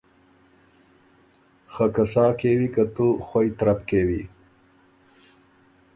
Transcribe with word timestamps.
خه 1.73 1.85
که 1.95 2.03
سا 2.11 2.25
کېوی 2.39 2.69
که 2.73 2.83
تُو 2.93 3.07
خوئ 3.25 3.47
ترپ 3.57 3.79
کېوي 3.89 4.23